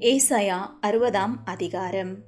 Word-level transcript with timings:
ஏசாயா 0.00 0.58
அறுபதாம் 0.86 1.34
அதிகாரம். 1.44 2.18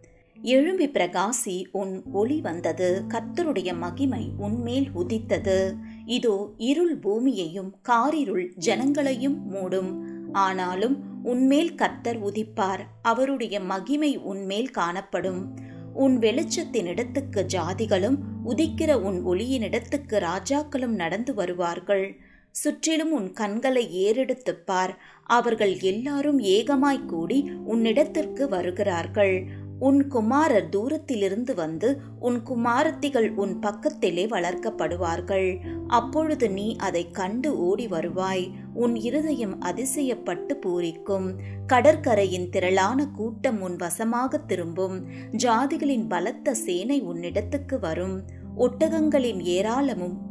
எழும்பி 0.42 0.88
பிரகாசி 0.88 1.64
உன் 1.70 2.02
ஒளி 2.12 2.40
வந்தது. 2.40 3.02
கர்த்தருடைய 3.08 3.76
மகிமை 3.76 4.30
உன்மேல் 4.36 4.90
உதித்தது. 4.92 5.74
இதோ 6.06 6.50
இருள் 6.56 6.96
பூமியையும் 6.96 7.76
காரிருள் 7.88 8.52
ஜனங்களையும் 8.66 9.36
மூடும். 9.50 10.00
ஆனாலும் 10.32 11.02
உன்மேல் 11.22 11.74
கர்த்தர் 11.74 12.24
உதிப்பார். 12.24 12.80
அவருடைய 13.02 13.60
மகிமை 13.60 14.18
உன்மேல் 14.18 14.70
காணப்படும். 14.70 15.56
உன் 15.94 16.18
வெளிச்சத்தினிடத்துக்கு 16.18 17.46
ஜாதிகளும் 17.46 18.16
உதிக்கிற 18.46 18.94
உன் 18.94 19.26
ஒளியினிடத்துக்கு 19.26 20.18
ராஜாக்களும் 20.18 20.94
நடந்து 20.94 21.34
வருவார்கள். 21.34 22.20
சுற்றிலும் 22.50 23.12
உன் 23.12 23.32
கண்களை 23.32 23.92
ஏறெடுத்துப் 23.92 24.66
பார். 24.66 24.98
அவர்கள் 25.24 25.78
எல்லாரும் 25.78 26.38
ஏகமாய் 26.38 27.04
கூடி 27.04 27.50
உன்னிடத்திற்கு 27.68 28.48
வருகிறார்கள். 28.48 29.46
உன் 29.78 30.08
குமாரர் 30.08 30.68
தூரத்திலிருந்து 30.68 31.54
வந்து 31.54 32.00
உன் 32.20 32.42
குமாரத்திகள் 32.42 33.34
உன் 33.34 33.58
பக்கத்திலே 33.58 34.26
வளர்க்கப்படுவார்கள். 34.26 35.56
அப்பொழுது 35.86 36.50
நீ 36.50 36.76
அதை 36.76 37.10
கண்டு 37.10 37.58
ஓடி 37.58 37.88
வருவாய். 37.88 38.50
உன் 38.74 38.96
இருதயம் 38.96 39.60
அதிசயப்பட்டு 39.60 40.52
பூரிக்கும். 40.52 41.34
கடற்கரையின் 41.66 42.48
திரளான 42.48 43.06
கூட்டம் 43.06 43.60
உன் 43.60 43.76
வசமாக 43.76 44.38
திரும்பும். 44.38 45.06
ஜாதிகளின் 45.30 46.08
பலத்த 46.08 46.54
சேனை 46.54 47.02
உன்னிடத்துக்கு 47.02 47.78
வரும். 47.80 48.22
ஒட்டகங்களின் 48.58 49.40
ஏராளமும் 49.40 50.28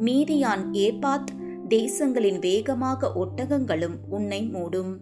மீதியான் 0.00 0.64
ஏபாத் 0.72 1.46
தேசங்களின் 1.68 2.38
வேகமாக 2.38 3.12
ஒட்டகங்களும் 3.14 3.96
உன்னை 4.08 4.50
மூடும். 4.54 4.96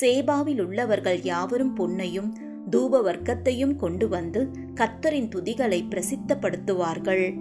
சேபாவில் 0.00 0.60
உள்ளவர்கள் 0.60 1.22
யாவரும் 1.22 1.76
பொன்னையும் 1.76 2.30
தூப 2.70 3.00
வர்க்கத்தையும் 3.02 3.76
கொண்டு 3.76 4.08
வந்து 4.08 4.50
கத்தரின் 4.74 5.28
துதிகளை 5.28 5.80
பிரசித்தப்படுத்துவார்கள். 5.88 7.38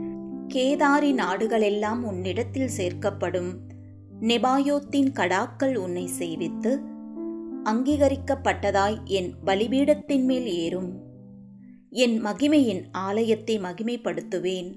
கேதாரி 0.47 1.11
நாடுகளெல்லாம் 1.13 2.01
உன்னிடத்தில் 2.01 2.69
சேர்க்கப்படும். 2.77 3.51
நெபாயோத்தின் 4.21 5.11
கடாக்கள் 5.13 5.75
உன்னை 5.75 6.09
சேவித்து 6.19 6.77
அங்கீகரிக்கப்பட்டதாய் 7.63 9.03
என் 9.03 9.33
பலிபீடத்தின் 9.45 10.23
மேல் 10.23 10.45
ஏறும். 10.45 10.91
என் 11.89 12.25
மகிமையின் 12.25 12.83
ஆலயத்தை 12.91 13.59
மகிமைப்படுத்துவேன். 13.59 14.71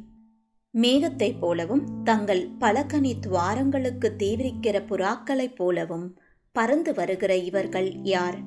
மேகத்தைப் 0.76 1.40
போலவும் 1.40 2.02
தங்கள் 2.02 2.50
பலகனி 2.60 3.12
துவாரங்களுக்கு 3.20 4.12
தீவிரிக்கிற 4.18 4.82
புறாக்களைப் 4.86 5.56
போலவும் 5.56 6.18
பறந்து 6.52 6.94
வருகிற 6.94 7.36
இவர்கள் 7.36 7.94
யார்? 8.02 8.38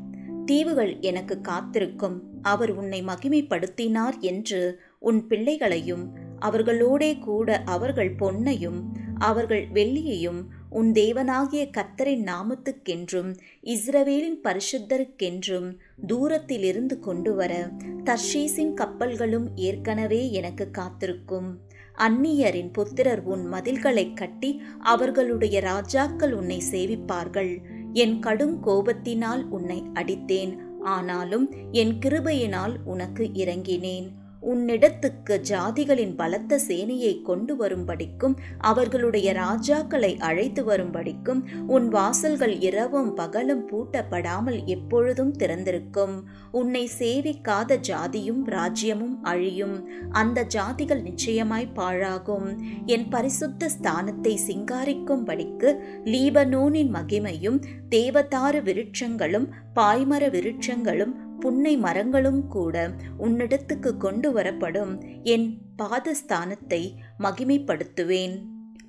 தீவுகள் 0.45 0.99
எனக்கு 0.99 1.41
காத்திருக்கும். 1.41 2.23
அவர் 2.41 2.69
உன்னை 2.69 3.03
மகிமைப்படுத்தினார் 3.03 4.19
என்று 4.19 4.79
உன் 4.99 5.27
பிள்ளைகளையும் 5.27 6.17
அவர்களோடே 6.39 7.19
கூட 7.19 7.61
அவர்கள் 7.65 8.15
பொன்னையும் 8.15 8.83
அவர்கள் 9.19 9.67
வெள்ளியையும் 9.73 10.43
உன் 10.69 10.91
தேவனாகிய 10.91 11.69
கத்தரின் 11.77 12.25
நாமத்துக்கென்றும் 12.25 13.37
இஸ்ரவேலின் 13.61 14.39
பரிசுத்தருக்கென்றும் 14.43 15.77
தூரத்திலிருந்து 16.07 16.99
கொண்டு 16.99 17.35
வர 17.35 17.71
தர்ஷீஸின் 18.03 18.73
கப்பல்களும் 18.75 19.47
ஏற்கனவே 19.55 20.31
எனக்கு 20.31 20.71
காத்திருக்கும். 20.71 21.66
அந்நியரின் 21.97 22.73
புத்திரர் 22.73 23.23
உன் 23.23 23.53
மதில்களைக் 23.53 24.17
கட்டி 24.17 24.61
அவர்களுடைய 24.79 25.59
ராஜாக்கள் 25.59 26.33
உன்னை 26.33 26.61
சேவிப்பார்கள். 26.71 27.61
என் 27.93 28.19
கடும் 28.19 28.63
கோபத்தினால் 28.63 29.43
உன்னை 29.49 29.83
அடித்தேன். 29.93 30.57
ஆனாலும் 30.83 31.53
என் 31.71 31.99
கிருபையினால் 31.99 32.75
உனக்கு 32.85 33.29
இறங்கினேன் 33.33 34.07
உன்னிடத்துக்கு 34.47 35.35
ஜாதிகளின் 35.49 36.15
பலத்த 36.15 36.59
சேனையை 36.67 37.21
கொண்டு 37.21 37.55
வரும்படிக்கும் 37.55 38.35
அவர்களுடைய 38.57 39.33
ராஜாக்களை 39.33 40.19
அழைத்து 40.19 40.63
வரும்படிக்கும் 40.63 41.41
உன் 41.67 41.87
வாசல்கள் 41.87 42.55
இரவும் 42.61 43.13
பகலும் 43.13 43.63
பூட்டப்படாமல் 43.69 44.59
எப்பொழுதும் 44.65 45.33
திறந்திருக்கும். 45.35 46.15
உன்னை 46.51 46.89
சேவிக்காத 46.99 47.79
ஜாதியும் 47.87 48.41
ராஜ்யமும் 48.47 49.15
அழியும். 49.21 49.75
அந்த 50.11 50.45
ஜாதிகள் 50.55 51.01
நிச்சயமாய் 51.01 51.73
பாழாகும். 51.75 52.47
என் 52.85 53.07
பரிசுத்த 53.09 53.69
ஸ்தானத்தை 53.79 54.35
சிங்காரிக்கும்படிக்கு 54.47 55.71
லீபனோனின் 56.05 56.93
மகிமையும் 56.93 57.59
தேவதாறு 57.89 58.61
விருட்சங்களும் 58.61 59.47
பாய்மர 59.75 60.23
விருட்சங்களும் 60.29 61.13
புன்னை 61.39 61.73
மரங்களும் 61.77 62.41
கூட 62.47 62.75
உன்னிடத்துக்கு 63.19 63.91
கொண்டு 63.97 64.29
வரப்படும் 64.33 64.93
என் 65.23 65.47
பாதஸ்தானத்தை 65.77 66.81
மகிமைப்படுத்துவேன். 67.19 68.35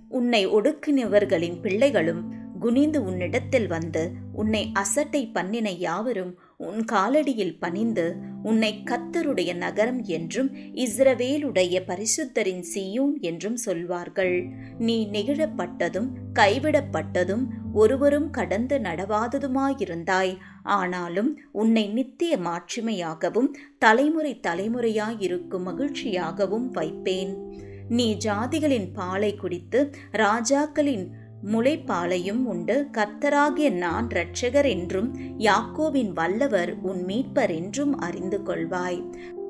உன்னை 0.09 0.43
ஒடுக்கினவர்களின் 0.49 1.61
பிள்ளைகளும் 1.61 2.23
குனிந்து 2.61 2.99
உன்னிடத்தில் 3.05 3.67
வந்து 3.67 4.03
உன்னை 4.33 4.71
அசட்டை 4.73 5.21
பண்ணின 5.27 5.71
யாவரும் 5.71 6.33
உன் 6.57 6.81
காலடியில் 6.93 7.59
பணிந்து 7.59 8.07
உன்னை 8.43 8.71
கத்தருடைய 8.85 9.51
நகரம் 9.57 10.01
என்றும் 10.03 10.49
இஸ்ரவேலுடைய 10.75 11.77
பரிசுத்தரின் 11.87 12.65
சியூன் 12.75 13.15
என்றும் 13.21 13.57
சொல்வார்கள். 13.57 14.35
நீ 14.79 15.09
நெகிழப்பட்டதும் 15.13 16.09
கைவிடப்பட்டதும் 16.39 17.45
ஒருவரும் 17.73 18.29
கடந்து 18.31 18.79
நடவாததுமாயிருந்தாய். 18.79 20.33
ஆனாலும் 20.69 21.31
உன்னை 21.53 21.87
நித்திய 21.89 22.37
மாட்சிமையாகவும் 22.37 23.49
தலைமுறை 23.79 24.41
தலைமுறையாயிருக்கும் 24.43 25.67
மகிழ்ச்சியாகவும் 25.67 26.69
வைப்பேன். 26.71 27.33
நீ 27.89 28.17
ஜாதிகளின் 28.25 28.89
பாலை 28.93 29.35
குடித்து 29.35 29.91
ராஜாக்களின் 30.13 31.07
முளைப்பாலையும் 31.53 32.45
உண்டு. 32.45 32.89
கர்த்தராகிய 32.93 33.73
நான் 33.73 34.07
இரட்சகர் 34.07 34.69
என்றும் 34.69 35.11
யாக்கோவின் 35.39 36.13
வல்லவர் 36.13 36.77
உன் 36.83 37.05
மீட்பர் 37.05 37.55
என்றும் 37.55 37.99
அறிந்து 37.99 38.41
கொள்வாய். 38.47 39.03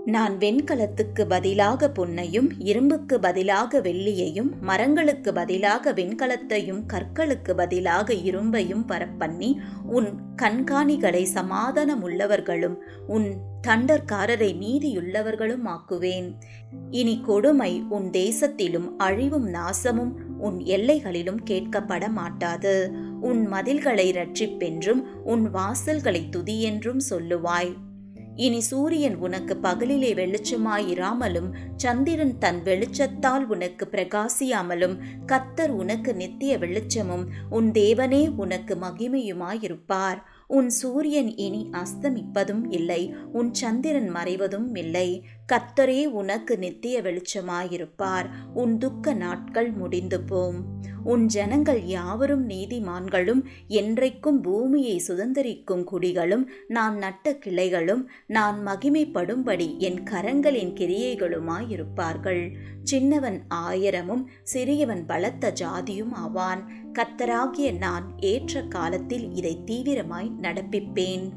நான் 0.05 0.39
வெண்கலத்துக்கு 0.39 1.25
பதிலாக 1.29 1.93
பொன்னையும் 1.95 2.51
இரும்புக்கு 2.59 3.21
பதிலாக 3.21 3.81
வெள்ளியையும் 3.81 4.51
மரங்களுக்கு 4.61 5.33
பதிலாக 5.33 5.93
வெண்கலத்தையும் 5.93 6.83
கற்களுக்கு 6.93 7.55
பதிலாக 7.57 8.15
இரும்பையும் 8.15 8.85
வரப்பண்ணி 8.89 9.57
உன் 9.85 10.09
கண்காணிகளை 10.43 11.27
சமாதானமுள்ளவர்களும் 11.35 12.77
உன் 13.07 13.37
தண்டர்காரரை 13.67 14.55
நீதியுள்ளவர்களும் 14.55 15.67
ஆக்குவேன். 15.67 16.33
இனி 16.91 17.21
கொடுமை 17.25 17.83
உன் 17.89 18.11
தேசத்திலும் 18.11 18.97
அழிவும் 18.97 19.53
நாசமும் 19.53 20.13
உன் 20.39 20.59
எல்லைகளிலும் 20.59 21.41
கேட்கப்பட 21.51 22.11
மாட்டாது. 22.11 22.93
உன் 23.21 23.53
மதில்களை 23.53 24.13
ரட்சிப்பென்றும் 24.13 25.03
உன் 25.25 25.51
வாசல்களை 25.51 26.29
துதியென்றும் 26.37 27.01
சொல்லுவாய். 27.11 27.75
இனி 28.45 28.61
சூரியன் 28.61 29.17
உனக்கு 29.17 29.55
பகலிலே 29.63 30.11
வெளிச்சமாயிராமலும் 30.21 31.49
சந்திரன் 31.77 32.35
தன் 32.39 32.61
வெளிச்சத்தால் 32.65 33.45
உனக்கு 33.47 33.85
பிரகாசியாமலும் 33.91 34.97
கத்தர் 35.27 35.73
உனக்கு 35.83 36.15
நித்திய 36.15 36.59
வெளிச்சமும் 36.59 37.25
உன் 37.51 37.71
தேவனே 37.71 38.23
உனக்கு 38.37 38.75
மகிமையுமாயிருப்பார். 38.83 40.21
உன் 40.47 40.71
சூரியன் 40.71 41.37
இனி 41.37 41.63
அஸ்தமிப்பதும் 41.73 42.63
இல்லை 42.69 43.03
உன் 43.33 43.55
சந்திரன் 43.55 44.11
மறைவதும் 44.15 44.69
இல்லை. 44.75 45.09
கத்தரே 45.53 46.05
உனக்கு 46.05 46.59
நித்திய 46.59 47.03
வெளிச்சமாயிருப்பார். 47.03 48.27
உன் 48.55 48.79
துக்க 48.79 49.13
நாட்கள் 49.13 49.71
முடிந்து 49.71 50.21
போம் 50.21 50.77
உன் 51.05 51.27
ஜனங்கள் 51.27 51.85
யாவரும் 51.85 52.49
நீதிமான்களும் 52.49 53.45
என்றைக்கும் 53.69 54.41
பூமியை 54.43 55.03
சுதந்திரிக்கும் 55.09 55.85
குடிகளும் 55.93 56.47
நான் 56.69 56.97
நட்ட 56.97 57.39
கிளைகளும் 57.47 58.03
நான் 58.27 58.67
மகிமைப்படும்படி 58.67 59.77
என் 59.79 60.03
கரங்களின் 60.03 60.75
கிரியைகளுமாயிருப்பார்கள். 60.75 62.55
சின்னவன் 62.83 63.45
ஆயிரமும் 63.49 64.29
சிறியவன் 64.55 65.07
பலத்த 65.07 65.53
ஜாதியும் 65.61 66.13
ஆவான். 66.13 66.71
கத்தராகிய 66.93 67.79
நான் 67.79 68.13
ஏற்ற 68.19 68.63
காலத்தில் 68.63 69.35
இதை 69.35 69.59
தீவிரமாய் 69.67 70.31
நடப்பிப்பேன். 70.43 71.31